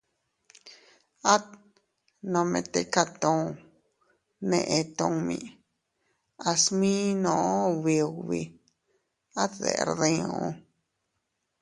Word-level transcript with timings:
At 1.33 1.45
nome 2.33 2.55
tika 2.73 3.03
tun 3.21 3.39
neʼe 4.49 4.79
tummi, 4.97 5.39
a 6.49 6.51
sminoo 6.63 7.53
ubi 7.73 7.95
ubi, 8.19 8.41
at 9.41 9.51
deʼer 9.63 9.89
diu. 10.01 10.37